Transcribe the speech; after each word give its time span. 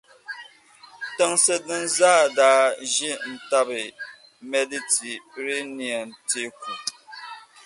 tinsi 1.15 1.55
din 1.67 1.85
zaa 1.97 2.23
daa 2.37 2.63
ʒi 2.91 3.09
n-tabi 3.31 3.81
Meditireniɛn 4.51 6.09
teeku. 6.29 6.71